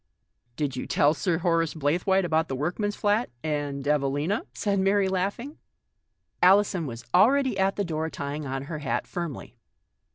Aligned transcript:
"Did 0.55 0.75
you 0.75 0.87
tell 0.87 1.13
Sir 1.13 1.37
Horace 1.37 1.75
Blaythewaite 1.75 2.25
about 2.25 2.47
the 2.47 2.55
workman's 2.55 2.95
flat— 2.95 3.29
and 3.43 3.87
Evelina?" 3.87 4.47
said 4.51 4.79
Mary, 4.79 5.07
laughing. 5.07 5.59
Alison 6.41 6.87
was 6.87 7.05
already 7.13 7.55
at 7.59 7.75
the 7.75 7.85
door, 7.85 8.09
trying 8.09 8.47
on 8.47 8.63
her 8.63 8.79
hat 8.79 9.05
firmly. 9.05 9.57